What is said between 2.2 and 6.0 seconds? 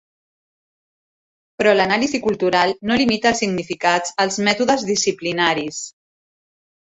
cultural no limita els significats als mètodes disciplinaris.